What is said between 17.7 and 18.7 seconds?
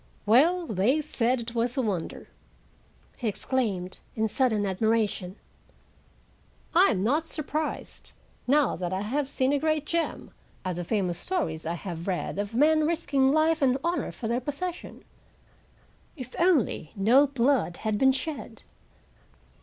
had been shed!"